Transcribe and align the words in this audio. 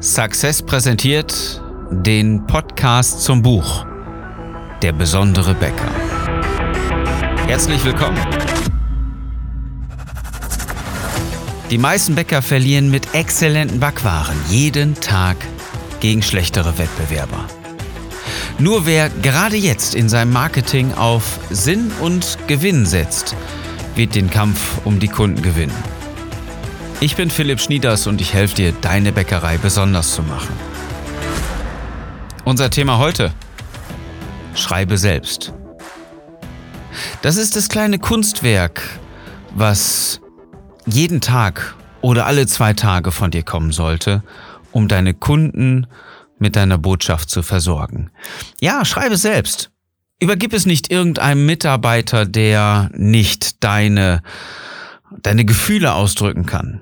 Success 0.00 0.62
präsentiert 0.62 1.60
den 1.90 2.46
Podcast 2.46 3.22
zum 3.22 3.42
Buch 3.42 3.84
Der 4.80 4.92
besondere 4.92 5.54
Bäcker. 5.54 5.90
Herzlich 7.48 7.84
willkommen. 7.84 8.16
Die 11.68 11.78
meisten 11.78 12.14
Bäcker 12.14 12.42
verlieren 12.42 12.92
mit 12.92 13.12
exzellenten 13.12 13.80
Backwaren 13.80 14.36
jeden 14.48 14.94
Tag 14.94 15.36
gegen 15.98 16.22
schlechtere 16.22 16.78
Wettbewerber. 16.78 17.46
Nur 18.60 18.86
wer 18.86 19.08
gerade 19.08 19.56
jetzt 19.56 19.96
in 19.96 20.08
seinem 20.08 20.32
Marketing 20.32 20.94
auf 20.94 21.40
Sinn 21.50 21.90
und 22.00 22.38
Gewinn 22.46 22.86
setzt, 22.86 23.34
wird 23.96 24.14
den 24.14 24.30
Kampf 24.30 24.78
um 24.84 25.00
die 25.00 25.08
Kunden 25.08 25.42
gewinnen. 25.42 25.97
Ich 27.00 27.14
bin 27.14 27.30
Philipp 27.30 27.60
Schnieders 27.60 28.08
und 28.08 28.20
ich 28.20 28.34
helfe 28.34 28.56
dir, 28.56 28.72
deine 28.72 29.12
Bäckerei 29.12 29.56
besonders 29.56 30.14
zu 30.14 30.22
machen. 30.22 30.52
Unser 32.44 32.70
Thema 32.70 32.98
heute. 32.98 33.32
Schreibe 34.56 34.98
selbst. 34.98 35.52
Das 37.22 37.36
ist 37.36 37.54
das 37.54 37.68
kleine 37.68 38.00
Kunstwerk, 38.00 38.82
was 39.54 40.20
jeden 40.86 41.20
Tag 41.20 41.76
oder 42.00 42.26
alle 42.26 42.48
zwei 42.48 42.72
Tage 42.72 43.12
von 43.12 43.30
dir 43.30 43.44
kommen 43.44 43.70
sollte, 43.70 44.24
um 44.72 44.88
deine 44.88 45.14
Kunden 45.14 45.86
mit 46.40 46.56
deiner 46.56 46.78
Botschaft 46.78 47.30
zu 47.30 47.44
versorgen. 47.44 48.10
Ja, 48.60 48.84
schreibe 48.84 49.16
selbst. 49.16 49.70
Übergib 50.18 50.52
es 50.52 50.66
nicht 50.66 50.90
irgendeinem 50.90 51.46
Mitarbeiter, 51.46 52.26
der 52.26 52.90
nicht 52.92 53.62
deine, 53.62 54.24
deine 55.22 55.44
Gefühle 55.44 55.94
ausdrücken 55.94 56.44
kann. 56.44 56.80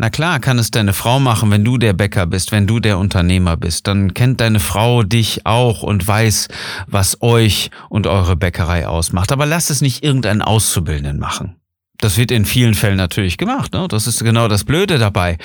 Na 0.00 0.10
klar, 0.10 0.38
kann 0.38 0.60
es 0.60 0.70
deine 0.70 0.92
Frau 0.92 1.18
machen, 1.18 1.50
wenn 1.50 1.64
du 1.64 1.76
der 1.76 1.92
Bäcker 1.92 2.24
bist, 2.26 2.52
wenn 2.52 2.68
du 2.68 2.78
der 2.78 2.98
Unternehmer 2.98 3.56
bist. 3.56 3.88
Dann 3.88 4.14
kennt 4.14 4.40
deine 4.40 4.60
Frau 4.60 5.02
dich 5.02 5.44
auch 5.44 5.82
und 5.82 6.06
weiß, 6.06 6.46
was 6.86 7.20
euch 7.20 7.72
und 7.88 8.06
eure 8.06 8.36
Bäckerei 8.36 8.86
ausmacht. 8.86 9.32
Aber 9.32 9.44
lass 9.44 9.70
es 9.70 9.80
nicht 9.80 10.04
irgendeinen 10.04 10.40
Auszubildenden 10.40 11.18
machen. 11.18 11.57
Das 12.00 12.16
wird 12.16 12.30
in 12.30 12.44
vielen 12.44 12.74
Fällen 12.74 12.96
natürlich 12.96 13.38
gemacht. 13.38 13.72
Ne? 13.72 13.88
Das 13.88 14.06
ist 14.06 14.22
genau 14.22 14.46
das 14.46 14.62
Blöde 14.62 14.98
dabei. 14.98 15.36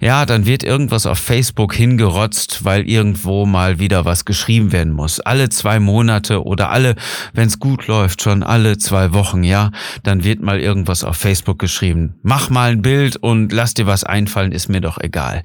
Ja, 0.00 0.24
dann 0.24 0.46
wird 0.46 0.62
irgendwas 0.62 1.04
auf 1.04 1.18
Facebook 1.18 1.74
hingerotzt, 1.74 2.64
weil 2.64 2.88
irgendwo 2.88 3.44
mal 3.44 3.80
wieder 3.80 4.04
was 4.04 4.24
geschrieben 4.24 4.70
werden 4.70 4.92
muss. 4.92 5.18
Alle 5.18 5.48
zwei 5.48 5.80
Monate 5.80 6.44
oder 6.44 6.70
alle, 6.70 6.94
wenn 7.32 7.48
es 7.48 7.58
gut 7.58 7.88
läuft, 7.88 8.22
schon 8.22 8.44
alle 8.44 8.78
zwei 8.78 9.12
Wochen, 9.14 9.42
ja, 9.42 9.72
dann 10.04 10.22
wird 10.22 10.40
mal 10.40 10.60
irgendwas 10.60 11.02
auf 11.02 11.16
Facebook 11.16 11.58
geschrieben. 11.58 12.14
Mach 12.22 12.50
mal 12.50 12.70
ein 12.70 12.82
Bild 12.82 13.16
und 13.16 13.52
lass 13.52 13.74
dir 13.74 13.86
was 13.86 14.04
einfallen, 14.04 14.52
ist 14.52 14.68
mir 14.68 14.80
doch 14.80 14.98
egal. 14.98 15.42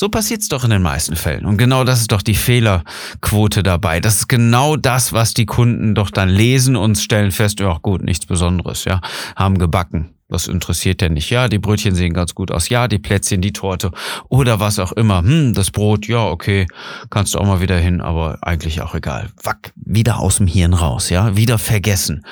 So 0.00 0.08
passiert's 0.08 0.46
doch 0.46 0.62
in 0.62 0.70
den 0.70 0.82
meisten 0.82 1.16
Fällen. 1.16 1.44
Und 1.44 1.56
genau 1.56 1.82
das 1.82 2.02
ist 2.02 2.12
doch 2.12 2.22
die 2.22 2.36
Fehlerquote 2.36 3.64
dabei. 3.64 3.98
Das 3.98 4.18
ist 4.18 4.28
genau 4.28 4.76
das, 4.76 5.12
was 5.12 5.34
die 5.34 5.44
Kunden 5.44 5.96
doch 5.96 6.10
dann 6.10 6.28
lesen 6.28 6.76
und 6.76 6.96
stellen 6.96 7.32
fest, 7.32 7.58
ja 7.58 7.76
gut, 7.82 8.04
nichts 8.04 8.24
Besonderes, 8.24 8.84
ja, 8.84 9.00
haben 9.34 9.58
gebacken. 9.58 10.10
Was 10.28 10.46
interessiert 10.46 11.00
denn 11.00 11.14
nicht? 11.14 11.30
Ja, 11.30 11.48
die 11.48 11.58
Brötchen 11.58 11.96
sehen 11.96 12.12
ganz 12.12 12.36
gut 12.36 12.52
aus. 12.52 12.68
Ja, 12.68 12.86
die 12.86 13.00
Plätzchen, 13.00 13.40
die 13.40 13.52
Torte 13.52 13.90
oder 14.28 14.60
was 14.60 14.78
auch 14.78 14.92
immer. 14.92 15.18
Hm, 15.18 15.52
das 15.52 15.72
Brot, 15.72 16.06
ja, 16.06 16.24
okay, 16.26 16.68
kannst 17.10 17.34
du 17.34 17.40
auch 17.40 17.46
mal 17.46 17.60
wieder 17.60 17.78
hin, 17.78 18.00
aber 18.00 18.38
eigentlich 18.42 18.80
auch 18.82 18.94
egal. 18.94 19.30
Wack, 19.42 19.72
wieder 19.74 20.20
aus 20.20 20.36
dem 20.36 20.46
Hirn 20.46 20.74
raus, 20.74 21.10
ja, 21.10 21.36
wieder 21.36 21.58
vergessen 21.58 22.24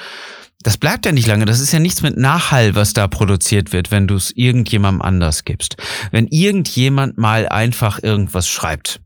das 0.63 0.79
bleibt 0.79 1.07
ja 1.07 1.13
nicht 1.13 1.27
lange. 1.27 1.45
Das 1.45 1.61
ist 1.61 1.73
ja 1.73 1.79
nichts 1.79 2.03
mit 2.03 2.17
Nachhall, 2.17 2.75
was 2.75 2.93
da 2.93 3.07
produziert 3.07 3.73
wird, 3.73 3.91
wenn 3.91 4.07
du 4.07 4.17
es 4.17 4.33
irgendjemandem 4.35 5.03
anders 5.03 5.45
gibst. 5.45 5.77
Wenn 6.11 6.27
irgendjemand 6.27 7.19
mal 7.19 7.49
einfach 7.49 8.03
irgendwas 8.03 8.49
schreibt, 8.49 9.01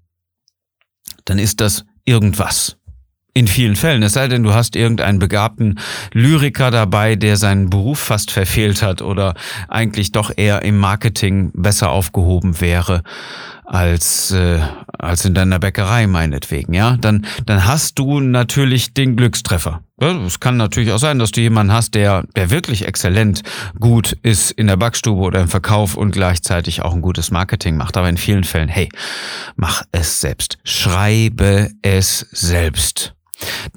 dann 1.24 1.38
ist 1.38 1.60
das 1.60 1.84
irgendwas. 2.04 2.76
In 3.32 3.46
vielen 3.46 3.76
Fällen. 3.76 4.02
Es 4.02 4.14
sei 4.14 4.26
denn, 4.26 4.42
du 4.42 4.54
hast 4.54 4.74
irgendeinen 4.74 5.20
begabten 5.20 5.78
Lyriker 6.12 6.72
dabei, 6.72 7.14
der 7.14 7.36
seinen 7.36 7.70
Beruf 7.70 8.00
fast 8.00 8.32
verfehlt 8.32 8.82
hat 8.82 9.02
oder 9.02 9.34
eigentlich 9.68 10.10
doch 10.10 10.32
eher 10.36 10.62
im 10.62 10.76
Marketing 10.78 11.52
besser 11.54 11.90
aufgehoben 11.90 12.60
wäre 12.60 13.04
als, 13.70 14.32
äh, 14.32 14.60
als 14.98 15.24
in 15.24 15.34
deiner 15.34 15.60
Bäckerei 15.60 16.08
meinetwegen, 16.08 16.74
ja, 16.74 16.96
dann, 16.96 17.24
dann 17.46 17.66
hast 17.66 18.00
du 18.00 18.18
natürlich 18.18 18.94
den 18.94 19.14
Glückstreffer. 19.14 19.84
Es 20.00 20.40
kann 20.40 20.56
natürlich 20.56 20.92
auch 20.92 20.98
sein, 20.98 21.18
dass 21.18 21.30
du 21.30 21.42
jemanden 21.42 21.74
hast, 21.74 21.94
der, 21.94 22.24
der 22.34 22.50
wirklich 22.50 22.86
exzellent 22.86 23.42
gut 23.78 24.16
ist 24.22 24.50
in 24.50 24.66
der 24.66 24.78
Backstube 24.78 25.20
oder 25.20 25.42
im 25.42 25.48
Verkauf 25.48 25.94
und 25.94 26.12
gleichzeitig 26.12 26.80
auch 26.80 26.94
ein 26.94 27.02
gutes 27.02 27.30
Marketing 27.30 27.76
macht. 27.76 27.98
Aber 27.98 28.08
in 28.08 28.16
vielen 28.16 28.44
Fällen, 28.44 28.68
hey, 28.68 28.88
mach 29.56 29.82
es 29.92 30.22
selbst. 30.22 30.58
Schreibe 30.64 31.70
es 31.82 32.26
selbst. 32.30 33.14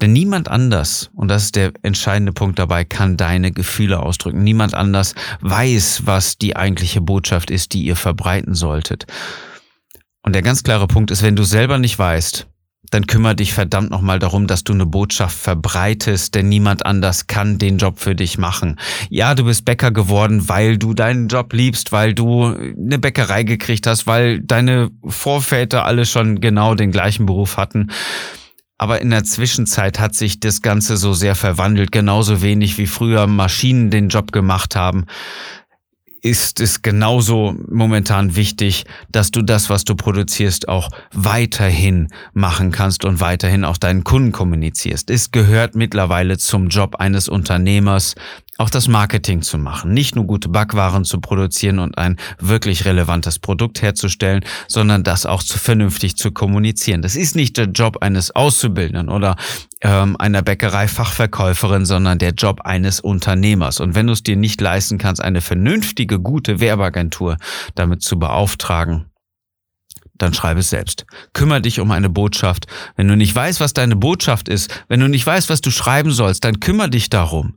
Denn 0.00 0.12
niemand 0.12 0.48
anders, 0.48 1.10
und 1.14 1.28
das 1.28 1.44
ist 1.44 1.56
der 1.56 1.72
entscheidende 1.82 2.32
Punkt 2.32 2.58
dabei, 2.58 2.84
kann 2.84 3.16
deine 3.16 3.52
Gefühle 3.52 4.00
ausdrücken. 4.00 4.42
Niemand 4.42 4.74
anders 4.74 5.14
weiß, 5.42 6.02
was 6.06 6.38
die 6.38 6.56
eigentliche 6.56 7.00
Botschaft 7.00 7.50
ist, 7.50 7.74
die 7.74 7.84
ihr 7.84 7.96
verbreiten 7.96 8.54
solltet. 8.54 9.06
Und 10.22 10.34
der 10.34 10.42
ganz 10.42 10.62
klare 10.62 10.86
Punkt 10.86 11.10
ist, 11.10 11.22
wenn 11.22 11.36
du 11.36 11.44
selber 11.44 11.78
nicht 11.78 11.98
weißt, 11.98 12.46
dann 12.94 13.08
kümmere 13.08 13.34
dich 13.34 13.52
verdammt 13.52 13.90
nochmal 13.90 14.20
darum, 14.20 14.46
dass 14.46 14.62
du 14.62 14.72
eine 14.72 14.86
Botschaft 14.86 15.36
verbreitest, 15.36 16.34
denn 16.36 16.48
niemand 16.48 16.86
anders 16.86 17.26
kann 17.26 17.58
den 17.58 17.78
Job 17.78 17.98
für 17.98 18.14
dich 18.14 18.38
machen. 18.38 18.78
Ja, 19.10 19.34
du 19.34 19.44
bist 19.44 19.64
Bäcker 19.64 19.90
geworden, 19.90 20.48
weil 20.48 20.78
du 20.78 20.94
deinen 20.94 21.26
Job 21.26 21.52
liebst, 21.52 21.90
weil 21.90 22.14
du 22.14 22.44
eine 22.44 23.00
Bäckerei 23.00 23.42
gekriegt 23.42 23.88
hast, 23.88 24.06
weil 24.06 24.40
deine 24.40 24.90
Vorväter 25.04 25.84
alle 25.84 26.06
schon 26.06 26.40
genau 26.40 26.76
den 26.76 26.92
gleichen 26.92 27.26
Beruf 27.26 27.56
hatten. 27.56 27.90
Aber 28.78 29.00
in 29.00 29.10
der 29.10 29.24
Zwischenzeit 29.24 29.98
hat 29.98 30.14
sich 30.14 30.38
das 30.38 30.62
Ganze 30.62 30.96
so 30.96 31.14
sehr 31.14 31.34
verwandelt, 31.34 31.90
genauso 31.90 32.42
wenig 32.42 32.78
wie 32.78 32.86
früher 32.86 33.26
Maschinen 33.26 33.90
den 33.90 34.08
Job 34.08 34.30
gemacht 34.30 34.76
haben 34.76 35.06
ist 36.24 36.58
es 36.60 36.80
genauso 36.80 37.54
momentan 37.68 38.34
wichtig, 38.34 38.86
dass 39.12 39.30
du 39.30 39.42
das, 39.42 39.68
was 39.68 39.84
du 39.84 39.94
produzierst, 39.94 40.68
auch 40.68 40.88
weiterhin 41.12 42.08
machen 42.32 42.72
kannst 42.72 43.04
und 43.04 43.20
weiterhin 43.20 43.62
auch 43.62 43.76
deinen 43.76 44.04
Kunden 44.04 44.32
kommunizierst. 44.32 45.10
Es 45.10 45.32
gehört 45.32 45.74
mittlerweile 45.74 46.38
zum 46.38 46.68
Job 46.68 46.96
eines 46.96 47.28
Unternehmers, 47.28 48.14
auch 48.58 48.70
das 48.70 48.88
Marketing 48.88 49.42
zu 49.42 49.58
machen. 49.58 49.92
Nicht 49.92 50.14
nur 50.14 50.24
gute 50.26 50.48
Backwaren 50.48 51.04
zu 51.04 51.20
produzieren 51.20 51.78
und 51.78 51.98
ein 51.98 52.16
wirklich 52.38 52.84
relevantes 52.84 53.38
Produkt 53.38 53.82
herzustellen, 53.82 54.44
sondern 54.68 55.02
das 55.02 55.26
auch 55.26 55.42
zu 55.42 55.58
vernünftig 55.58 56.16
zu 56.16 56.30
kommunizieren. 56.30 57.02
Das 57.02 57.16
ist 57.16 57.36
nicht 57.36 57.56
der 57.56 57.66
Job 57.66 57.98
eines 58.00 58.30
Auszubildenden 58.30 59.08
oder 59.08 59.36
ähm, 59.80 60.16
einer 60.18 60.42
Bäckerei-Fachverkäuferin, 60.42 61.84
sondern 61.84 62.18
der 62.18 62.30
Job 62.30 62.60
eines 62.62 63.00
Unternehmers. 63.00 63.80
Und 63.80 63.94
wenn 63.94 64.06
du 64.06 64.12
es 64.12 64.22
dir 64.22 64.36
nicht 64.36 64.60
leisten 64.60 64.98
kannst, 64.98 65.22
eine 65.22 65.40
vernünftige, 65.40 66.20
gute 66.20 66.60
Werbeagentur 66.60 67.36
damit 67.74 68.02
zu 68.02 68.18
beauftragen, 68.18 69.06
dann 70.16 70.34
schreib 70.34 70.58
es 70.58 70.70
selbst. 70.70 71.06
Kümmer 71.32 71.58
dich 71.60 71.80
um 71.80 71.90
eine 71.90 72.08
Botschaft. 72.08 72.66
Wenn 72.96 73.08
du 73.08 73.16
nicht 73.16 73.34
weißt, 73.34 73.58
was 73.60 73.72
deine 73.72 73.96
Botschaft 73.96 74.48
ist, 74.48 74.84
wenn 74.88 75.00
du 75.00 75.08
nicht 75.08 75.26
weißt, 75.26 75.50
was 75.50 75.60
du 75.60 75.70
schreiben 75.70 76.12
sollst, 76.12 76.44
dann 76.44 76.60
kümmer 76.60 76.86
dich 76.88 77.10
darum. 77.10 77.54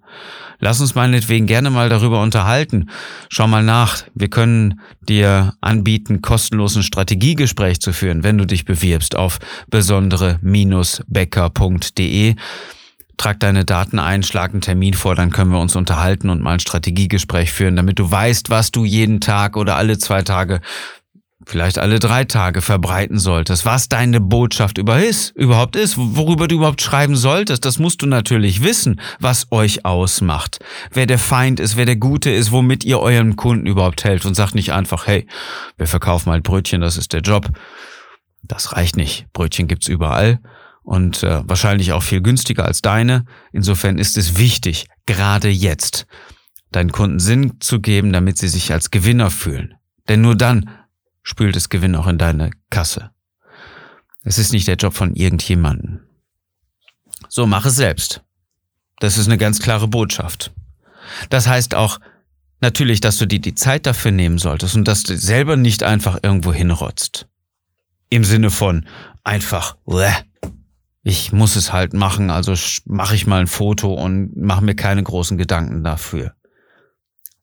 Lass 0.60 0.82
uns 0.82 0.96
meinetwegen 0.96 1.46
gerne 1.46 1.70
mal 1.70 1.88
darüber 1.88 2.20
unterhalten. 2.22 2.90
Schau 3.30 3.48
mal 3.48 3.64
nach. 3.64 4.02
Wir 4.16 4.30
können 4.30 4.82
dir 5.08 5.54
anbieten, 5.62 6.24
kostenlosen 6.24 6.82
Strategiegespräch 6.82 7.80
zu 7.80 7.94
führen, 7.94 8.24
wenn 8.24 8.40
du 8.40 8.46
dich 8.46 8.66
bewirbst 8.66 9.16
auf 9.16 9.38
besondere-becker.de. 9.70 12.36
Trag 13.18 13.40
deine 13.40 13.66
Daten 13.66 13.98
ein, 13.98 14.22
schlag 14.22 14.52
einen 14.52 14.62
Termin 14.62 14.94
vor, 14.94 15.16
dann 15.16 15.32
können 15.32 15.52
wir 15.52 15.60
uns 15.60 15.76
unterhalten 15.76 16.30
und 16.30 16.44
mal 16.44 16.54
ein 16.54 16.60
Strategiegespräch 16.60 17.52
führen, 17.52 17.76
damit 17.76 17.98
du 17.98 18.10
weißt, 18.10 18.52
was 18.52 18.70
du 18.70 18.86
jeden 18.86 19.22
Tag 19.22 19.58
oder 19.58 19.76
alle 19.76 19.98
zwei 19.98 20.22
Tage 20.22 20.62
vielleicht 21.48 21.80
alle 21.80 22.00
drei 22.00 22.26
Tage 22.26 22.62
verbreiten 22.62 23.20
solltest, 23.20 23.66
was 23.66 23.88
deine 23.88 24.20
Botschaft 24.20 24.78
über 24.78 25.02
ist, 25.02 25.34
überhaupt 25.36 25.78
ist, 25.78 25.96
worüber 25.98 26.50
du 26.50 26.56
überhaupt 26.56 26.82
schreiben 26.82 27.16
solltest, 27.16 27.64
das 27.64 27.80
musst 27.80 28.02
du 28.02 28.06
natürlich 28.06 28.64
wissen, 28.64 29.00
was 29.20 29.48
euch 29.52 29.86
ausmacht, 29.86 30.60
wer 30.92 31.06
der 31.06 31.20
Feind 31.20 31.62
ist, 31.62 31.78
wer 31.78 31.86
der 31.86 31.96
Gute 31.96 32.30
ist, 32.30 32.52
womit 32.52 32.84
ihr 32.84 33.00
euren 33.00 33.38
Kunden 33.38 33.66
überhaupt 33.66 34.04
helft 34.04 34.26
und 34.26 34.36
sagt 34.36 34.56
nicht 34.56 34.74
einfach, 34.74 35.08
hey, 35.08 35.26
wir 35.78 35.88
verkaufen 35.88 36.32
halt 36.32 36.44
Brötchen, 36.44 36.82
das 36.82 36.98
ist 36.98 37.14
der 37.14 37.22
Job. 37.22 37.50
Das 38.44 38.74
reicht 38.74 38.98
nicht. 38.98 39.28
Brötchen 39.34 39.68
gibt's 39.68 39.88
überall 39.88 40.40
und 40.84 41.24
äh, 41.24 41.42
wahrscheinlich 41.46 41.94
auch 41.94 42.04
viel 42.04 42.22
günstiger 42.22 42.66
als 42.66 42.82
deine. 42.82 43.26
Insofern 43.52 43.98
ist 43.98 44.18
es 44.18 44.38
wichtig, 44.38 44.88
gerade 45.06 45.50
jetzt, 45.50 46.08
deinen 46.72 46.92
Kunden 46.92 47.20
Sinn 47.20 47.54
zu 47.60 47.80
geben, 47.80 48.12
damit 48.12 48.38
sie 48.38 48.48
sich 48.50 48.72
als 48.74 48.92
Gewinner 48.92 49.30
fühlen. 49.30 49.76
Denn 50.08 50.22
nur 50.22 50.36
dann 50.36 50.70
spült 51.28 51.58
es 51.58 51.68
Gewinn 51.68 51.96
auch 51.96 52.08
in 52.08 52.18
deine 52.18 52.52
Kasse. 52.70 53.12
Es 54.24 54.38
ist 54.38 54.54
nicht 54.54 54.66
der 54.66 54.78
Job 54.78 54.94
von 54.94 55.14
irgendjemanden. 55.14 56.00
So, 57.28 57.46
mach 57.46 57.66
es 57.66 57.76
selbst. 57.76 58.24
Das 59.02 59.18
ist 59.18 59.28
eine 59.28 59.38
ganz 59.38 59.60
klare 59.60 59.90
Botschaft. 59.90 60.54
Das 61.30 61.46
heißt 61.48 61.76
auch, 61.76 62.00
natürlich, 62.62 63.02
dass 63.02 63.18
du 63.18 63.26
dir 63.26 63.40
die 63.40 63.56
Zeit 63.56 63.86
dafür 63.86 64.12
nehmen 64.12 64.38
solltest 64.38 64.76
und 64.76 64.88
dass 64.88 65.04
du 65.04 65.18
selber 65.18 65.58
nicht 65.58 65.84
einfach 65.84 66.18
irgendwo 66.24 66.54
hinrotzt. 66.54 67.28
Im 68.10 68.24
Sinne 68.24 68.50
von 68.50 68.88
einfach, 69.26 69.76
ich 71.04 71.34
muss 71.34 71.58
es 71.58 71.74
halt 71.74 71.94
machen, 71.94 72.30
also 72.30 72.54
mache 72.86 73.16
ich 73.16 73.28
mal 73.28 73.42
ein 73.42 73.48
Foto 73.48 73.94
und 73.94 74.38
mache 74.38 74.64
mir 74.64 74.76
keine 74.76 75.04
großen 75.04 75.38
Gedanken 75.38 75.84
dafür. 75.84 76.37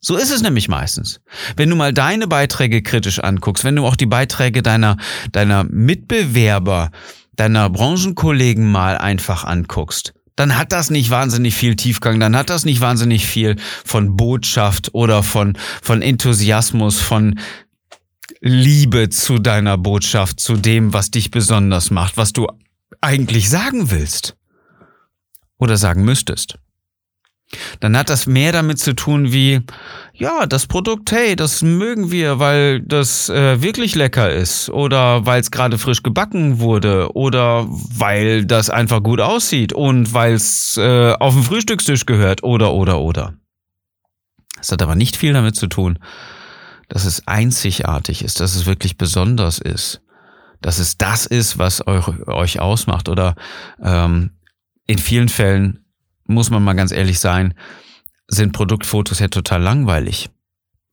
So 0.06 0.16
ist 0.18 0.30
es 0.30 0.42
nämlich 0.42 0.68
meistens. 0.68 1.20
Wenn 1.56 1.70
du 1.70 1.76
mal 1.76 1.94
deine 1.94 2.28
Beiträge 2.28 2.82
kritisch 2.82 3.20
anguckst, 3.20 3.64
wenn 3.64 3.74
du 3.74 3.86
auch 3.86 3.96
die 3.96 4.04
Beiträge 4.04 4.62
deiner, 4.62 4.98
deiner 5.32 5.64
Mitbewerber, 5.64 6.90
deiner 7.36 7.70
Branchenkollegen 7.70 8.70
mal 8.70 8.98
einfach 8.98 9.44
anguckst, 9.44 10.12
dann 10.36 10.58
hat 10.58 10.72
das 10.72 10.90
nicht 10.90 11.08
wahnsinnig 11.08 11.54
viel 11.54 11.74
Tiefgang, 11.74 12.20
dann 12.20 12.36
hat 12.36 12.50
das 12.50 12.66
nicht 12.66 12.82
wahnsinnig 12.82 13.24
viel 13.24 13.56
von 13.58 14.14
Botschaft 14.14 14.92
oder 14.92 15.22
von, 15.22 15.56
von 15.80 16.02
Enthusiasmus, 16.02 17.00
von 17.00 17.40
Liebe 18.40 19.08
zu 19.08 19.38
deiner 19.38 19.78
Botschaft, 19.78 20.38
zu 20.38 20.56
dem, 20.56 20.92
was 20.92 21.12
dich 21.12 21.30
besonders 21.30 21.90
macht, 21.90 22.18
was 22.18 22.34
du 22.34 22.46
eigentlich 23.00 23.48
sagen 23.48 23.90
willst 23.90 24.36
oder 25.56 25.78
sagen 25.78 26.04
müsstest 26.04 26.58
dann 27.80 27.96
hat 27.96 28.10
das 28.10 28.26
mehr 28.26 28.52
damit 28.52 28.78
zu 28.78 28.94
tun 28.94 29.32
wie, 29.32 29.60
ja, 30.12 30.46
das 30.46 30.66
Produkt, 30.66 31.12
hey, 31.12 31.36
das 31.36 31.62
mögen 31.62 32.10
wir, 32.10 32.38
weil 32.38 32.80
das 32.80 33.28
äh, 33.28 33.62
wirklich 33.62 33.94
lecker 33.94 34.30
ist 34.30 34.70
oder 34.70 35.26
weil 35.26 35.40
es 35.40 35.50
gerade 35.50 35.78
frisch 35.78 36.02
gebacken 36.02 36.58
wurde 36.58 37.14
oder 37.14 37.66
weil 37.68 38.44
das 38.44 38.70
einfach 38.70 39.02
gut 39.02 39.20
aussieht 39.20 39.72
und 39.72 40.12
weil 40.12 40.34
es 40.34 40.76
äh, 40.76 41.12
auf 41.12 41.34
den 41.34 41.42
Frühstückstisch 41.42 42.06
gehört 42.06 42.42
oder 42.42 42.72
oder 42.72 43.00
oder. 43.00 43.34
Es 44.60 44.72
hat 44.72 44.82
aber 44.82 44.94
nicht 44.94 45.16
viel 45.16 45.32
damit 45.32 45.56
zu 45.56 45.66
tun, 45.66 45.98
dass 46.88 47.04
es 47.04 47.26
einzigartig 47.26 48.24
ist, 48.24 48.40
dass 48.40 48.54
es 48.54 48.66
wirklich 48.66 48.96
besonders 48.96 49.58
ist, 49.58 50.00
dass 50.60 50.78
es 50.78 50.96
das 50.96 51.26
ist, 51.26 51.58
was 51.58 51.86
euch, 51.86 52.08
euch 52.26 52.60
ausmacht 52.60 53.08
oder 53.08 53.34
ähm, 53.82 54.30
in 54.86 54.98
vielen 54.98 55.28
Fällen 55.28 55.83
muss 56.26 56.50
man 56.50 56.62
mal 56.62 56.74
ganz 56.74 56.92
ehrlich 56.92 57.20
sein, 57.20 57.54
sind 58.28 58.52
Produktfotos 58.52 59.18
ja 59.18 59.28
total 59.28 59.62
langweilig, 59.62 60.30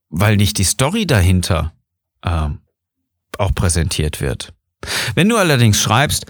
weil 0.10 0.38
nicht 0.38 0.58
die 0.58 0.64
Story 0.64 1.08
dahinter 1.08 1.74
äh, 2.22 2.50
auch 3.38 3.56
präsentiert 3.56 4.22
wird. 4.22 4.54
Wenn 5.16 5.30
du 5.30 5.38
allerdings 5.38 5.82
schreibst, 5.82 6.26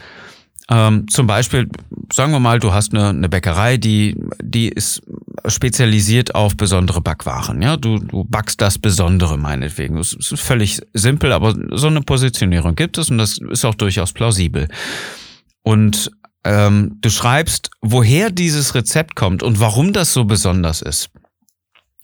ähm, 0.69 1.07
zum 1.09 1.27
Beispiel, 1.27 1.67
sagen 2.13 2.31
wir 2.31 2.39
mal, 2.39 2.59
du 2.59 2.71
hast 2.71 2.93
eine, 2.93 3.09
eine 3.09 3.29
Bäckerei, 3.29 3.77
die, 3.77 4.15
die 4.41 4.69
ist 4.69 5.01
spezialisiert 5.45 6.35
auf 6.35 6.55
besondere 6.55 7.01
Backwaren. 7.01 7.61
Ja, 7.61 7.77
du, 7.77 7.97
du 7.97 8.23
backst 8.23 8.61
das 8.61 8.77
Besondere 8.77 9.37
meinetwegen. 9.37 9.97
Das 9.97 10.13
ist 10.13 10.39
völlig 10.39 10.79
simpel, 10.93 11.33
aber 11.33 11.55
so 11.71 11.87
eine 11.87 12.01
Positionierung 12.01 12.75
gibt 12.75 12.97
es 12.97 13.09
und 13.09 13.17
das 13.17 13.37
ist 13.37 13.65
auch 13.65 13.75
durchaus 13.75 14.13
plausibel. 14.13 14.67
Und 15.63 16.11
ähm, 16.43 16.97
du 17.01 17.09
schreibst, 17.09 17.69
woher 17.81 18.29
dieses 18.31 18.75
Rezept 18.75 19.15
kommt 19.15 19.43
und 19.43 19.59
warum 19.59 19.93
das 19.93 20.13
so 20.13 20.25
besonders 20.25 20.81
ist. 20.81 21.09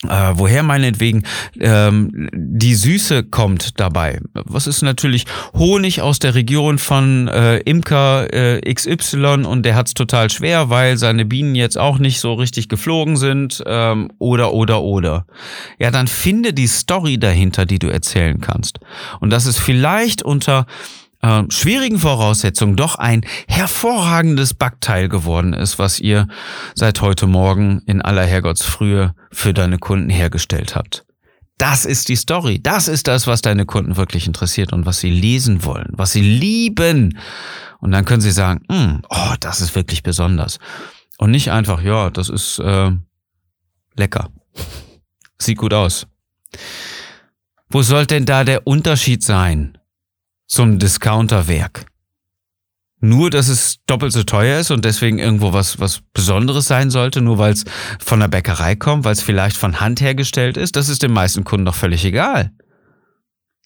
Äh, 0.04 0.34
woher 0.36 0.62
meinetwegen 0.62 1.24
ähm, 1.60 2.30
die 2.32 2.76
Süße 2.76 3.24
kommt 3.24 3.80
dabei. 3.80 4.20
Was 4.34 4.68
ist 4.68 4.84
natürlich 4.84 5.26
Honig 5.56 6.02
aus 6.04 6.20
der 6.20 6.36
Region 6.36 6.78
von 6.78 7.28
äh, 7.28 7.58
Imker 7.62 8.32
äh, 8.32 8.62
XY 8.72 9.46
und 9.48 9.64
der 9.64 9.76
hat's 9.76 9.96
total 9.96 10.30
schwer, 10.30 10.70
weil 10.70 10.98
seine 10.98 11.26
Bienen 11.26 11.56
jetzt 11.56 11.80
auch 11.80 11.98
nicht 11.98 12.20
so 12.20 12.36
richtig 12.36 12.70
geflogen 12.70 13.18
sind 13.18 13.64
ähm, 13.66 14.12
oder 14.20 14.54
oder 14.54 14.84
oder. 14.84 15.26
Ja, 15.80 15.90
dann 15.90 16.06
finde 16.06 16.54
die 16.54 16.68
Story 16.68 17.18
dahinter, 17.18 17.66
die 17.66 17.80
du 17.80 17.88
erzählen 17.88 18.40
kannst. 18.40 18.80
Und 19.20 19.32
das 19.32 19.48
ist 19.48 19.60
vielleicht 19.60 20.22
unter 20.22 20.68
äh, 21.28 21.44
schwierigen 21.50 22.00
Voraussetzungen 22.00 22.78
doch 22.78 22.96
ein 22.96 23.26
hervorragendes 23.48 24.54
Backteil 24.54 25.10
geworden 25.10 25.54
ist, 25.54 25.78
was 25.78 26.00
ihr 26.00 26.28
seit 26.74 27.02
heute 27.02 27.28
Morgen 27.28 27.82
in 27.86 28.02
aller 28.02 28.26
Herrgottsfrühe 28.26 29.14
für 29.32 29.54
deine 29.54 29.78
Kunden 29.78 30.10
hergestellt 30.10 30.76
habt. 30.76 31.06
Das 31.58 31.86
ist 31.86 32.08
die 32.08 32.16
Story. 32.16 32.62
Das 32.62 32.88
ist 32.88 33.08
das, 33.08 33.28
was 33.28 33.42
deine 33.42 33.66
Kunden 33.66 33.98
wirklich 33.98 34.28
interessiert 34.28 34.72
und 34.72 34.86
was 34.86 35.00
sie 35.00 35.10
lesen 35.10 35.66
wollen, 35.66 35.90
was 35.92 36.14
sie 36.14 36.22
lieben. 36.22 37.18
Und 37.80 37.92
dann 37.92 38.06
können 38.06 38.22
sie 38.22 38.32
sagen, 38.32 38.64
mm, 38.70 39.02
oh, 39.10 39.34
das 39.40 39.60
ist 39.60 39.76
wirklich 39.76 40.04
besonders. 40.04 40.60
Und 41.18 41.32
nicht 41.32 41.52
einfach, 41.52 41.82
ja, 41.82 42.10
das 42.10 42.30
ist 42.30 42.60
äh, 42.60 42.92
lecker. 43.96 44.30
Sieht 45.40 45.58
gut 45.58 45.74
aus. 45.74 46.08
Wo 47.70 47.82
soll 47.82 48.06
denn 48.06 48.26
da 48.26 48.44
der 48.44 48.66
Unterschied 48.66 49.24
sein 49.24 49.78
zum 50.48 50.80
Discounterwerk. 50.80 51.86
Nur, 53.00 53.30
dass 53.30 53.48
es 53.48 53.78
doppelt 53.86 54.12
so 54.12 54.24
teuer 54.24 54.60
ist 54.60 54.72
und 54.72 54.84
deswegen 54.84 55.20
irgendwo 55.20 55.54
was, 55.54 55.80
was 55.80 56.02
Besonderes 56.14 56.68
sein 56.68 56.90
sollte, 56.90 57.22
nur 57.22 57.38
weil 57.38 57.54
es 57.54 57.64
von 58.00 58.20
der 58.20 58.28
Bäckerei 58.28 58.76
kommt, 58.76 59.04
weil 59.04 59.14
es 59.14 59.22
vielleicht 59.22 59.56
von 59.56 59.80
Hand 59.80 60.02
hergestellt 60.02 60.58
ist, 60.58 60.76
das 60.76 60.90
ist 60.90 61.04
den 61.04 61.12
meisten 61.12 61.44
Kunden 61.44 61.66
doch 61.66 61.76
völlig 61.76 62.04
egal. 62.06 62.52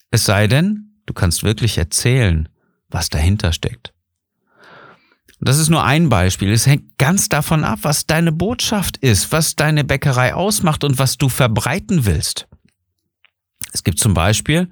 Es 0.10 0.26
sei 0.26 0.48
denn, 0.48 0.98
du 1.06 1.14
kannst 1.14 1.44
wirklich 1.44 1.78
erzählen, 1.78 2.50
was 2.90 3.10
dahinter 3.10 3.54
steckt. 3.54 3.94
Das 5.40 5.58
ist 5.58 5.70
nur 5.70 5.84
ein 5.84 6.10
Beispiel. 6.10 6.52
Es 6.52 6.68
hängt 6.68 6.98
ganz 7.00 7.28
davon 7.28 7.64
ab, 7.64 7.80
was 7.82 8.06
deine 8.06 8.32
Botschaft 8.32 8.98
ist, 8.98 9.32
was 9.32 9.56
deine 9.56 9.84
Bäckerei 9.84 10.36
ausmacht 10.36 10.84
und 10.84 11.00
was 11.00 11.18
du 11.18 11.30
verbreiten 11.30 12.06
willst. 12.06 12.48
Es 13.74 13.84
gibt 13.84 13.98
zum 13.98 14.14
Beispiel, 14.14 14.70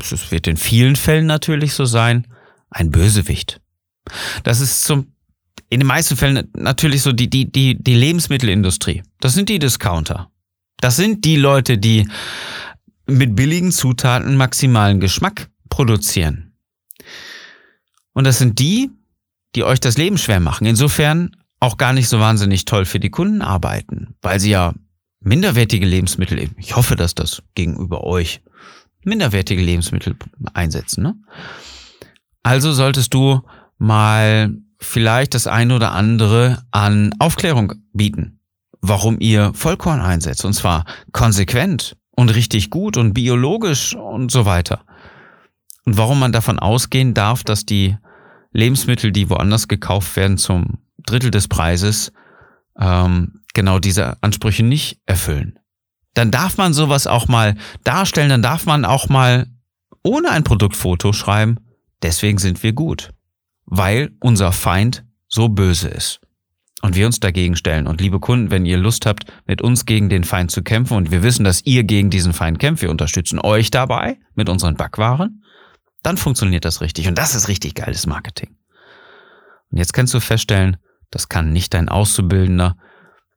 es 0.00 0.30
wird 0.30 0.46
in 0.46 0.56
vielen 0.56 0.96
Fällen 0.96 1.26
natürlich 1.26 1.74
so 1.74 1.84
sein, 1.84 2.26
ein 2.70 2.90
Bösewicht. 2.90 3.60
Das 4.42 4.60
ist 4.60 4.84
zum, 4.84 5.12
in 5.68 5.80
den 5.80 5.86
meisten 5.86 6.16
Fällen 6.16 6.48
natürlich 6.54 7.02
so 7.02 7.12
die, 7.12 7.28
die, 7.28 7.50
die, 7.50 7.76
die 7.82 7.94
Lebensmittelindustrie. 7.94 9.02
Das 9.20 9.34
sind 9.34 9.48
die 9.48 9.58
Discounter. 9.58 10.30
Das 10.80 10.96
sind 10.96 11.24
die 11.24 11.36
Leute, 11.36 11.78
die 11.78 12.08
mit 13.06 13.34
billigen 13.34 13.72
Zutaten 13.72 14.36
maximalen 14.36 15.00
Geschmack 15.00 15.50
produzieren. 15.68 16.52
Und 18.12 18.24
das 18.24 18.38
sind 18.38 18.58
die, 18.58 18.90
die 19.54 19.64
euch 19.64 19.80
das 19.80 19.96
Leben 19.96 20.18
schwer 20.18 20.40
machen. 20.40 20.66
Insofern 20.66 21.36
auch 21.60 21.76
gar 21.76 21.92
nicht 21.92 22.08
so 22.08 22.20
wahnsinnig 22.20 22.64
toll 22.64 22.84
für 22.84 23.00
die 23.00 23.10
Kunden 23.10 23.42
arbeiten, 23.42 24.14
weil 24.22 24.38
sie 24.40 24.50
ja 24.50 24.74
minderwertige 25.20 25.86
Lebensmittel, 25.86 26.50
ich 26.56 26.76
hoffe, 26.76 26.96
dass 26.96 27.14
das 27.14 27.42
gegenüber 27.54 28.04
euch 28.04 28.40
minderwertige 29.04 29.62
Lebensmittel 29.62 30.16
einsetzen. 30.54 31.02
Ne? 31.02 31.14
Also 32.42 32.72
solltest 32.72 33.14
du 33.14 33.42
mal 33.78 34.54
vielleicht 34.80 35.34
das 35.34 35.46
eine 35.46 35.74
oder 35.74 35.92
andere 35.92 36.62
an 36.70 37.14
Aufklärung 37.18 37.74
bieten, 37.92 38.40
warum 38.80 39.16
ihr 39.20 39.52
Vollkorn 39.54 40.00
einsetzt. 40.00 40.44
Und 40.44 40.52
zwar 40.52 40.84
konsequent 41.12 41.96
und 42.12 42.34
richtig 42.34 42.70
gut 42.70 42.96
und 42.96 43.14
biologisch 43.14 43.94
und 43.94 44.30
so 44.30 44.44
weiter. 44.44 44.84
Und 45.84 45.96
warum 45.96 46.18
man 46.18 46.32
davon 46.32 46.58
ausgehen 46.58 47.14
darf, 47.14 47.44
dass 47.44 47.64
die 47.64 47.96
Lebensmittel, 48.52 49.12
die 49.12 49.30
woanders 49.30 49.68
gekauft 49.68 50.16
werden, 50.16 50.38
zum 50.38 50.78
Drittel 51.06 51.30
des 51.30 51.48
Preises 51.48 52.12
ähm, 52.78 53.40
genau 53.54 53.78
diese 53.78 54.22
Ansprüche 54.22 54.62
nicht 54.62 55.00
erfüllen 55.06 55.58
dann 56.18 56.30
darf 56.30 56.56
man 56.56 56.74
sowas 56.74 57.06
auch 57.06 57.28
mal 57.28 57.54
darstellen, 57.84 58.28
dann 58.28 58.42
darf 58.42 58.66
man 58.66 58.84
auch 58.84 59.08
mal 59.08 59.46
ohne 60.02 60.30
ein 60.30 60.44
Produktfoto 60.44 61.12
schreiben, 61.12 61.56
deswegen 62.02 62.38
sind 62.38 62.62
wir 62.62 62.72
gut, 62.72 63.10
weil 63.66 64.10
unser 64.20 64.52
Feind 64.52 65.04
so 65.28 65.48
böse 65.48 65.88
ist. 65.88 66.20
Und 66.80 66.94
wir 66.94 67.06
uns 67.06 67.18
dagegen 67.18 67.56
stellen. 67.56 67.88
Und 67.88 68.00
liebe 68.00 68.20
Kunden, 68.20 68.52
wenn 68.52 68.64
ihr 68.64 68.78
Lust 68.78 69.04
habt, 69.04 69.24
mit 69.46 69.62
uns 69.62 69.84
gegen 69.84 70.08
den 70.08 70.22
Feind 70.22 70.52
zu 70.52 70.62
kämpfen 70.62 70.96
und 70.96 71.10
wir 71.10 71.24
wissen, 71.24 71.42
dass 71.42 71.66
ihr 71.66 71.82
gegen 71.82 72.08
diesen 72.08 72.32
Feind 72.32 72.60
kämpft, 72.60 72.82
wir 72.82 72.90
unterstützen 72.90 73.40
euch 73.40 73.72
dabei 73.72 74.18
mit 74.36 74.48
unseren 74.48 74.76
Backwaren, 74.76 75.42
dann 76.04 76.16
funktioniert 76.16 76.64
das 76.64 76.80
richtig. 76.80 77.08
Und 77.08 77.18
das 77.18 77.34
ist 77.34 77.48
richtig 77.48 77.74
geiles 77.74 78.06
Marketing. 78.06 78.56
Und 79.70 79.78
jetzt 79.78 79.92
kannst 79.92 80.14
du 80.14 80.20
feststellen, 80.20 80.76
das 81.10 81.28
kann 81.28 81.52
nicht 81.52 81.74
dein 81.74 81.88
Auszubildender, 81.88 82.76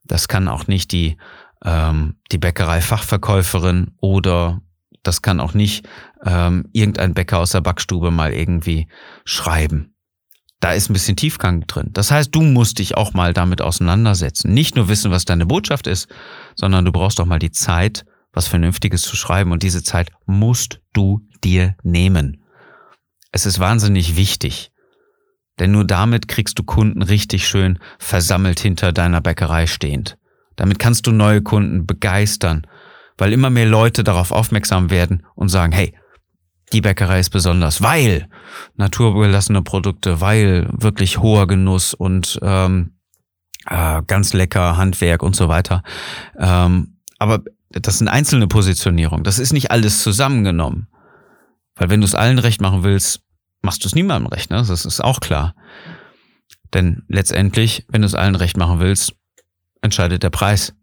das 0.03 0.27
kann 0.27 0.47
auch 0.47 0.67
nicht 0.67 0.91
die 0.91 1.17
ähm, 1.63 2.15
die 2.31 2.37
Bäckerei-Fachverkäuferin 2.37 3.91
oder 3.97 4.61
das 5.03 5.21
kann 5.21 5.39
auch 5.39 5.53
nicht 5.53 5.87
ähm, 6.25 6.67
irgendein 6.73 7.13
Bäcker 7.13 7.39
aus 7.39 7.51
der 7.51 7.61
Backstube 7.61 8.11
mal 8.11 8.33
irgendwie 8.33 8.87
schreiben. 9.25 9.95
Da 10.59 10.73
ist 10.73 10.89
ein 10.89 10.93
bisschen 10.93 11.15
Tiefgang 11.15 11.61
drin. 11.61 11.89
Das 11.91 12.11
heißt, 12.11 12.33
du 12.35 12.41
musst 12.41 12.77
dich 12.77 12.95
auch 12.95 13.13
mal 13.13 13.33
damit 13.33 13.61
auseinandersetzen. 13.61 14.53
Nicht 14.53 14.75
nur 14.75 14.89
wissen, 14.89 15.09
was 15.09 15.25
deine 15.25 15.47
Botschaft 15.47 15.87
ist, 15.87 16.07
sondern 16.55 16.85
du 16.85 16.91
brauchst 16.91 17.19
auch 17.19 17.25
mal 17.25 17.39
die 17.39 17.51
Zeit, 17.51 18.05
was 18.31 18.47
Vernünftiges 18.47 19.01
zu 19.01 19.15
schreiben. 19.15 19.51
Und 19.51 19.63
diese 19.63 19.81
Zeit 19.81 20.11
musst 20.27 20.79
du 20.93 21.21
dir 21.43 21.75
nehmen. 21.81 22.43
Es 23.31 23.47
ist 23.47 23.59
wahnsinnig 23.59 24.15
wichtig. 24.17 24.71
Denn 25.57 25.71
nur 25.71 25.85
damit 25.85 26.27
kriegst 26.27 26.59
du 26.59 26.63
Kunden 26.63 27.01
richtig 27.01 27.47
schön 27.47 27.79
versammelt 27.97 28.59
hinter 28.59 28.93
deiner 28.93 29.21
Bäckerei 29.21 29.65
stehend. 29.65 30.17
Damit 30.61 30.77
kannst 30.77 31.07
du 31.07 31.11
neue 31.11 31.41
Kunden 31.41 31.87
begeistern, 31.87 32.67
weil 33.17 33.33
immer 33.33 33.49
mehr 33.49 33.65
Leute 33.65 34.03
darauf 34.03 34.31
aufmerksam 34.31 34.91
werden 34.91 35.25
und 35.33 35.49
sagen, 35.49 35.73
hey, 35.73 35.97
die 36.71 36.81
Bäckerei 36.81 37.19
ist 37.19 37.31
besonders, 37.31 37.81
weil 37.81 38.27
naturbelassene 38.75 39.63
Produkte, 39.63 40.21
weil 40.21 40.69
wirklich 40.71 41.17
hoher 41.17 41.47
Genuss 41.47 41.95
und 41.95 42.37
ähm, 42.43 42.91
äh, 43.65 44.03
ganz 44.05 44.33
lecker 44.33 44.77
Handwerk 44.77 45.23
und 45.23 45.35
so 45.35 45.49
weiter. 45.49 45.81
Ähm, 46.37 46.99
aber 47.17 47.39
das 47.71 47.97
sind 47.97 48.07
einzelne 48.07 48.45
Positionierungen. 48.45 49.23
Das 49.23 49.39
ist 49.39 49.53
nicht 49.53 49.71
alles 49.71 50.03
zusammengenommen. 50.03 50.89
Weil 51.73 51.89
wenn 51.89 52.01
du 52.01 52.05
es 52.05 52.13
allen 52.13 52.37
recht 52.37 52.61
machen 52.61 52.83
willst, 52.83 53.21
machst 53.63 53.83
du 53.83 53.87
es 53.87 53.95
niemandem 53.95 54.31
recht. 54.31 54.51
Ne? 54.51 54.57
Das 54.57 54.85
ist 54.85 55.03
auch 55.03 55.21
klar. 55.21 55.55
Denn 56.71 57.01
letztendlich, 57.07 57.83
wenn 57.87 58.03
du 58.03 58.05
es 58.05 58.13
allen 58.13 58.35
recht 58.35 58.57
machen 58.57 58.79
willst, 58.79 59.15
entscheidet 59.81 60.23
der 60.23 60.29
Preis. 60.29 60.73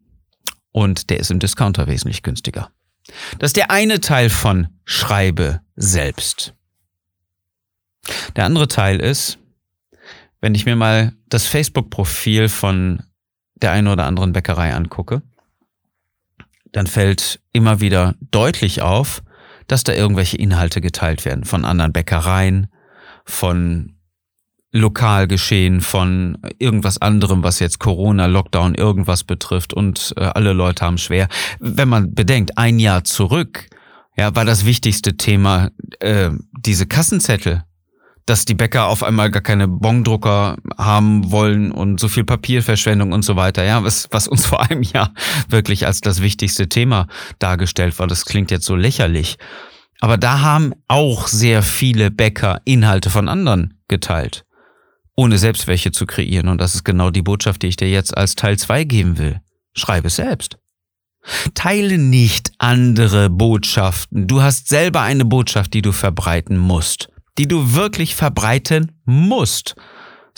Und 0.73 1.11
der 1.11 1.19
ist 1.19 1.31
im 1.31 1.39
Discounter 1.39 1.87
wesentlich 1.87 2.23
günstiger. 2.23 2.71
Das 3.39 3.51
ist 3.51 3.57
der 3.57 3.71
eine 3.71 4.01
Teil 4.01 4.31
von 4.31 4.69
Schreibe 4.85 5.61
selbst. 5.77 6.55
Der 8.37 8.45
andere 8.45 8.69
Teil 8.69 9.01
ist, 9.01 9.39
wenn 10.41 10.55
ich 10.55 10.67
mir 10.67 10.77
mal 10.77 11.15
das 11.29 11.47
Facebook-Profil 11.47 12.49
von 12.49 13.03
der 13.57 13.73
einen 13.73 13.89
oder 13.89 14.05
anderen 14.05 14.33
Bäckerei 14.33 14.73
angucke, 14.75 15.23
dann 16.73 16.87
fällt 16.87 17.41
immer 17.53 17.81
wieder 17.81 18.15
deutlich 18.21 18.83
auf, 18.83 19.23
dass 19.67 19.85
da 19.85 19.93
irgendwelche 19.93 20.37
Inhalte 20.37 20.81
geteilt 20.81 21.25
werden 21.25 21.45
von 21.45 21.65
anderen 21.65 21.93
Bäckereien, 21.93 22.69
von 23.25 23.98
Lokalgeschehen, 24.73 25.81
von 25.81 26.39
irgendwas 26.59 26.99
anderem, 27.01 27.43
was 27.43 27.59
jetzt 27.59 27.79
Corona, 27.79 28.27
Lockdown, 28.27 28.75
irgendwas 28.75 29.25
betrifft 29.25 29.73
und 29.73 30.13
äh, 30.17 30.25
alle 30.25 30.53
Leute 30.53 30.85
haben 30.85 30.99
schwer. 30.99 31.29
Wenn 31.59 31.89
man 31.89 32.15
bedenkt, 32.15 32.59
ein 32.59 32.79
Jahr 32.79 33.05
zurück, 33.05 33.67
ja, 34.17 34.35
war 34.37 34.45
das 34.45 34.67
wichtigste 34.67 35.17
Thema 35.17 35.71
äh, 36.01 36.31
diese 36.53 36.87
Kassenzettel, 36.87 37.65
dass 38.27 38.45
die 38.45 38.55
Bäcker 38.55 38.89
auf 38.89 39.03
einmal 39.03 39.31
gar 39.31 39.41
keine 39.41 39.69
Bongdrucker 39.69 40.57
haben 40.77 41.31
wollen 41.31 41.73
und 41.73 41.99
so 41.99 42.09
viel 42.09 42.25
Papierverschwendung 42.25 43.13
und 43.13 43.23
so 43.23 43.37
weiter, 43.37 43.65
ja, 43.65 43.83
was, 43.85 44.09
was 44.11 44.29
uns 44.29 44.45
vor 44.47 44.61
einem 44.61 44.83
Jahr 44.83 45.15
wirklich 45.49 45.87
als 45.87 46.03
das 46.03 46.21
wichtigste 46.21 46.69
Thema 46.69 47.07
dargestellt 47.39 47.99
war. 47.99 48.07
Das 48.07 48.27
klingt 48.27 48.51
jetzt 48.51 48.67
so 48.67 48.77
lächerlich. 48.77 49.39
Aber 50.01 50.19
da 50.19 50.43
haben 50.43 50.75
auch 50.89 51.27
sehr 51.27 51.63
viele 51.63 52.11
Bäcker 52.11 52.61
Inhalte 52.65 53.09
von 53.09 53.29
anderen 53.29 53.75
geteilt 53.89 54.45
ohne 55.19 55.37
selbst 55.37 55.67
welche 55.67 55.91
zu 55.91 56.07
kreieren. 56.07 56.47
Und 56.47 56.61
das 56.61 56.77
ist 56.77 56.85
genau 56.85 57.11
die 57.11 57.23
Botschaft, 57.23 57.63
die 57.63 57.67
ich 57.67 57.77
dir 57.77 57.91
jetzt 57.91 58.17
als 58.17 58.37
Teil 58.37 58.57
2 58.57 58.85
geben 58.85 59.19
will. 59.19 59.41
Schreibe 59.75 60.07
es 60.07 60.17
selbst. 60.17 60.59
Teile 61.55 61.99
nicht 61.99 62.53
andere 62.59 63.29
Botschaften. 63.29 64.29
Du 64.29 64.43
hast 64.43 64.69
selber 64.69 65.03
eine 65.03 65.25
Botschaft, 65.25 65.75
die 65.75 65.83
du 65.83 65.91
verbreiten 65.91 66.57
musst, 66.57 67.09
die 67.37 67.49
du 67.49 67.75
wirklich 67.75 68.15
verbreiten 68.15 68.93
musst. 69.05 69.75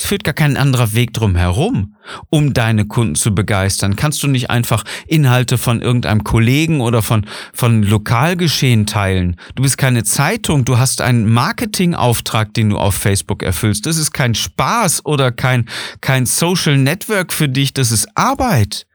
Es 0.01 0.07
führt 0.07 0.25
gar 0.25 0.33
kein 0.33 0.57
anderer 0.57 0.95
Weg 0.95 1.13
drum 1.13 1.37
herum, 1.37 1.95
um 2.31 2.55
deine 2.55 2.87
Kunden 2.87 3.17
zu 3.17 3.35
begeistern. 3.35 3.97
Kannst 3.97 4.23
du 4.23 4.29
nicht 4.29 4.49
einfach 4.49 4.83
Inhalte 5.07 5.59
von 5.59 5.83
irgendeinem 5.83 6.25
Kollegen 6.25 6.81
oder 6.81 7.03
von, 7.03 7.27
von 7.53 7.83
Lokalgeschehen 7.83 8.87
teilen. 8.87 9.37
Du 9.57 9.63
bist 9.63 9.77
keine 9.77 10.03
Zeitung, 10.03 10.65
du 10.65 10.79
hast 10.79 11.03
einen 11.03 11.31
Marketingauftrag, 11.31 12.55
den 12.55 12.71
du 12.71 12.79
auf 12.79 12.95
Facebook 12.95 13.43
erfüllst. 13.43 13.85
Das 13.85 13.99
ist 13.99 14.13
kein 14.13 14.35
Spaß 14.35 15.05
oder 15.05 15.33
kein, 15.33 15.69
kein 16.01 16.25
Social 16.25 16.79
Network 16.79 17.31
für 17.31 17.51
dich, 17.51 17.75
das 17.75 17.93
ist 17.93 18.09
Arbeit. 18.15 18.87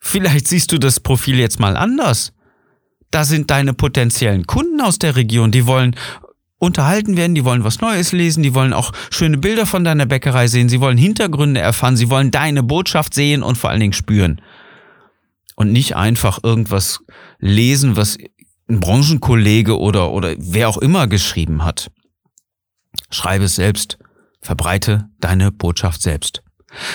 Vielleicht 0.00 0.48
siehst 0.48 0.72
du 0.72 0.78
das 0.78 0.98
Profil 0.98 1.38
jetzt 1.38 1.60
mal 1.60 1.76
anders. 1.76 2.32
Da 3.12 3.22
sind 3.22 3.52
deine 3.52 3.72
potenziellen 3.72 4.48
Kunden 4.48 4.80
aus 4.80 4.98
der 4.98 5.14
Region, 5.14 5.52
die 5.52 5.66
wollen 5.66 5.94
unterhalten 6.62 7.16
werden, 7.16 7.34
die 7.34 7.44
wollen 7.44 7.64
was 7.64 7.80
Neues 7.80 8.12
lesen, 8.12 8.44
die 8.44 8.54
wollen 8.54 8.72
auch 8.72 8.92
schöne 9.10 9.36
Bilder 9.36 9.66
von 9.66 9.82
deiner 9.82 10.06
Bäckerei 10.06 10.46
sehen, 10.46 10.68
sie 10.68 10.80
wollen 10.80 10.96
Hintergründe 10.96 11.60
erfahren, 11.60 11.96
sie 11.96 12.08
wollen 12.08 12.30
deine 12.30 12.62
Botschaft 12.62 13.14
sehen 13.14 13.42
und 13.42 13.58
vor 13.58 13.70
allen 13.70 13.80
Dingen 13.80 13.92
spüren. 13.92 14.40
Und 15.56 15.72
nicht 15.72 15.96
einfach 15.96 16.38
irgendwas 16.44 17.00
lesen, 17.40 17.96
was 17.96 18.16
ein 18.68 18.78
Branchenkollege 18.78 19.76
oder, 19.76 20.12
oder 20.12 20.36
wer 20.38 20.68
auch 20.68 20.78
immer 20.78 21.08
geschrieben 21.08 21.64
hat. 21.64 21.90
Schreibe 23.10 23.46
es 23.46 23.56
selbst, 23.56 23.98
verbreite 24.40 25.08
deine 25.18 25.50
Botschaft 25.50 26.00
selbst. 26.00 26.44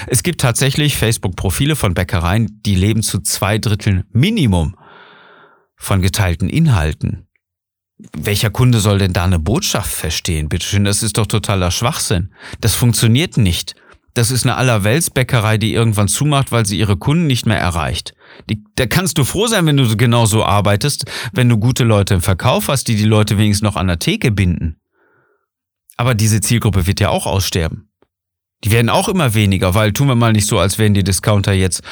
Es 0.07 0.23
gibt 0.23 0.39
tatsächlich 0.39 0.95
Facebook-Profile 0.95 1.75
von 1.75 1.93
Bäckereien, 1.93 2.61
die 2.65 2.75
leben 2.75 3.03
zu 3.03 3.19
zwei 3.19 3.57
Dritteln 3.57 4.05
Minimum 4.13 4.77
von 5.75 6.01
geteilten 6.01 6.47
Inhalten 6.47 7.26
welcher 8.15 8.49
Kunde 8.49 8.79
soll 8.79 8.99
denn 8.99 9.13
da 9.13 9.23
eine 9.23 9.39
Botschaft 9.39 9.91
verstehen? 9.91 10.49
Bitteschön, 10.49 10.83
das 10.83 11.01
ist 11.03 11.17
doch 11.17 11.25
totaler 11.25 11.71
Schwachsinn. 11.71 12.31
Das 12.61 12.75
funktioniert 12.75 13.37
nicht. 13.37 13.75
Das 14.13 14.31
ist 14.31 14.45
eine 14.45 14.55
Allerweltsbäckerei, 14.55 15.57
die 15.57 15.73
irgendwann 15.73 16.07
zumacht, 16.07 16.51
weil 16.51 16.65
sie 16.65 16.79
ihre 16.79 16.97
Kunden 16.97 17.27
nicht 17.27 17.45
mehr 17.45 17.59
erreicht. 17.59 18.13
Die, 18.49 18.63
da 18.75 18.87
kannst 18.87 19.17
du 19.17 19.23
froh 19.23 19.47
sein, 19.47 19.65
wenn 19.65 19.77
du 19.77 19.95
genau 19.95 20.25
so 20.25 20.43
arbeitest, 20.43 21.05
wenn 21.33 21.49
du 21.49 21.57
gute 21.57 21.83
Leute 21.83 22.15
im 22.15 22.21
Verkauf 22.21 22.67
hast, 22.67 22.87
die 22.87 22.95
die 22.95 23.05
Leute 23.05 23.37
wenigstens 23.37 23.63
noch 23.63 23.75
an 23.75 23.87
der 23.87 23.99
Theke 23.99 24.31
binden. 24.31 24.77
Aber 25.97 26.15
diese 26.15 26.41
Zielgruppe 26.41 26.87
wird 26.87 26.99
ja 26.99 27.09
auch 27.09 27.25
aussterben. 27.25 27.89
Die 28.63 28.71
werden 28.71 28.89
auch 28.89 29.07
immer 29.07 29.35
weniger, 29.35 29.75
weil 29.75 29.93
tun 29.93 30.07
wir 30.07 30.15
mal 30.15 30.33
nicht 30.33 30.47
so, 30.47 30.57
als 30.57 30.79
wären 30.79 30.95
die 30.95 31.03
Discounter 31.03 31.53
jetzt 31.53 31.83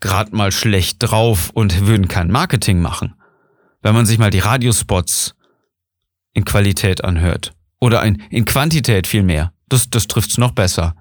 gerade 0.00 0.36
mal 0.36 0.52
schlecht 0.52 0.98
drauf 1.00 1.50
und 1.54 1.86
würden 1.86 2.08
kein 2.08 2.30
Marketing 2.30 2.80
machen. 2.80 3.14
Wenn 3.80 3.94
man 3.94 4.04
sich 4.04 4.18
mal 4.18 4.30
die 4.30 4.40
Radiospots 4.40 5.34
in 6.32 6.44
Qualität 6.44 7.04
anhört. 7.04 7.52
Oder 7.80 8.00
ein, 8.00 8.22
in 8.30 8.44
Quantität 8.44 9.06
vielmehr. 9.06 9.52
Das, 9.68 9.88
das 9.90 10.06
trifft's 10.06 10.38
noch 10.38 10.52
besser. 10.52 10.94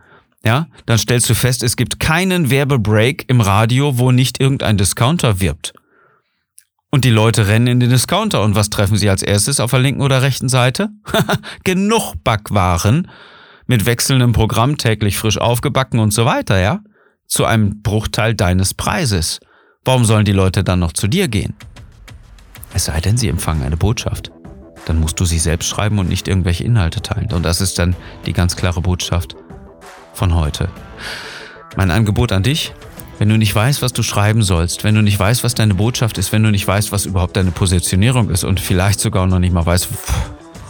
Ja, 0.43 0.67
dann 0.86 0.98
stellst 0.98 1.29
du 1.29 1.36
fest, 1.36 1.63
es 1.63 1.75
gibt 1.75 2.00
keinen 2.00 2.50
Werbebreak 2.50 3.25
im 3.27 3.41
Radio, 3.41 3.98
wo 3.98 4.12
nicht 4.12 4.39
irgendein 4.39 4.77
Discounter 4.77 5.41
wirbt. 5.41 5.74
Und 6.91 7.03
die 7.03 7.09
Leute 7.09 7.48
rennen 7.48 7.67
in 7.67 7.79
den 7.79 7.89
Discounter 7.89 8.41
und 8.41 8.55
was 8.55 8.69
treffen 8.69 8.95
sie 8.95 9.09
als 9.09 9.21
erstes 9.21 9.59
auf 9.59 9.71
der 9.71 9.81
linken 9.81 10.01
oder 10.01 10.21
rechten 10.21 10.50
Seite? 10.50 10.89
Genug 11.65 12.15
Backwaren 12.24 13.12
mit 13.67 13.86
wechselndem 13.86 14.31
Programm 14.31 14.77
täglich 14.77 15.17
frisch 15.17 15.38
aufgebacken 15.38 16.00
und 16.00 16.13
so 16.13 16.25
weiter, 16.25 16.59
ja? 16.59 16.79
Zu 17.27 17.45
einem 17.45 17.83
Bruchteil 17.83 18.33
deines 18.33 18.74
Preises. 18.74 19.39
Warum 19.83 20.05
sollen 20.05 20.25
die 20.25 20.31
Leute 20.31 20.63
dann 20.63 20.79
noch 20.79 20.93
zu 20.93 21.07
dir 21.07 21.27
gehen? 21.27 21.53
Es 22.74 22.86
sei 22.86 23.01
denn, 23.01 23.17
sie 23.17 23.27
empfangen 23.27 23.62
eine 23.62 23.77
Botschaft 23.77 24.31
dann 24.89 25.00
musst 25.00 25.19
du 25.19 25.25
sie 25.25 25.38
selbst 25.38 25.67
schreiben 25.69 26.00
und 26.00 26.10
nicht 26.10 26.27
irgendwelche 26.27 26.63
Inhalte 26.63 27.01
teilen. 27.01 27.31
Und 27.31 27.43
das 27.43 27.62
ist 27.62 27.77
dann 27.77 27.96
die 28.25 28.34
ganz 28.34 28.55
klare 28.55 28.81
Botschaft 28.81 29.36
von 30.13 30.34
heute. 30.34 30.69
Mein 31.77 31.91
Angebot 31.91 32.31
an 32.31 32.41
dich, 32.41 32.74
wenn 33.19 33.29
du 33.29 33.38
nicht 33.38 33.53
weißt, 33.53 33.84
was 33.84 33.93
du 33.93 34.01
schreiben 34.01 34.41
sollst, 34.41 34.84
wenn 34.84 34.96
du 34.96 35.03
nicht 35.03 35.19
weißt, 35.19 35.43
was 35.43 35.53
deine 35.53 35.75
Botschaft 35.75 36.17
ist, 36.17 36.31
wenn 36.31 36.41
du 36.41 36.50
nicht 36.50 36.67
weißt, 36.67 36.91
was 36.91 37.05
überhaupt 37.05 37.38
deine 37.38 37.51
Positionierung 37.51 38.31
ist 38.31 38.43
und 38.43 38.60
vielleicht 38.60 39.00
sogar 39.00 39.27
noch 39.27 39.38
nicht 39.38 39.53
mal 39.53 39.65
weißt, 39.65 39.89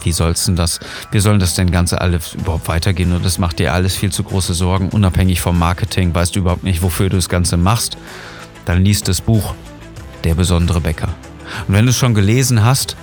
wie 0.02 0.12
soll's 0.12 0.44
denn 0.44 0.56
das, 0.56 0.80
wie 1.12 1.20
sollen 1.20 1.40
das 1.40 1.54
denn 1.54 1.70
Ganze 1.70 2.02
alles 2.02 2.34
überhaupt 2.34 2.68
weitergehen 2.68 3.14
und 3.14 3.24
das 3.24 3.38
macht 3.38 3.58
dir 3.58 3.72
alles 3.72 3.96
viel 3.96 4.12
zu 4.12 4.22
große 4.22 4.52
Sorgen, 4.52 4.90
unabhängig 4.90 5.40
vom 5.40 5.58
Marketing, 5.58 6.14
weißt 6.14 6.36
du 6.36 6.40
überhaupt 6.40 6.64
nicht, 6.64 6.82
wofür 6.82 7.08
du 7.08 7.16
das 7.16 7.30
Ganze 7.30 7.56
machst, 7.56 7.96
dann 8.66 8.84
liest 8.84 9.08
das 9.08 9.22
Buch 9.22 9.54
Der 10.24 10.34
besondere 10.34 10.82
Bäcker. 10.82 11.08
Und 11.66 11.74
wenn 11.74 11.86
du 11.86 11.90
es 11.90 11.96
schon 11.96 12.12
gelesen 12.12 12.62
hast, 12.62 12.96